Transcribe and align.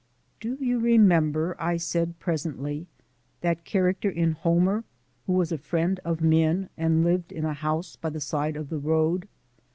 "Do 0.39 0.55
you 0.59 0.79
remember," 0.79 1.55
I 1.59 1.77
said 1.77 2.17
presently, 2.17 2.87
"that 3.41 3.65
character 3.65 4.09
in 4.09 4.31
Homer 4.31 4.83
who 5.27 5.33
was 5.33 5.51
a 5.51 5.59
friend 5.59 5.99
of 6.03 6.21
men 6.21 6.69
and 6.75 7.03
lived 7.03 7.31
in 7.31 7.45
a 7.45 7.53
house 7.53 7.97
by 7.97 8.09
the 8.09 8.19
side 8.19 8.55
of 8.57 8.69
the 8.69 8.79
road? 8.79 9.27